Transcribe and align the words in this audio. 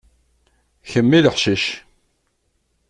Kemm 0.89 1.11
i 1.17 1.19
leḥcic. 1.25 1.65